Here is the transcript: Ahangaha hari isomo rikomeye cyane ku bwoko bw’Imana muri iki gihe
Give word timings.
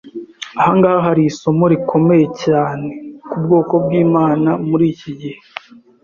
Ahangaha 0.59 0.99
hari 1.07 1.21
isomo 1.31 1.63
rikomeye 1.73 2.25
cyane 2.43 2.87
ku 3.29 3.37
bwoko 3.43 3.73
bw’Imana 3.83 4.49
muri 4.69 4.85
iki 4.93 5.11
gihe 5.19 5.39